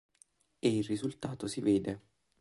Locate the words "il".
0.77-0.83